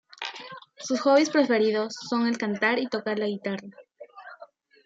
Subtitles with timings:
[0.79, 3.67] Sus hobbies preferidos son el cantar y tocar la guitarra.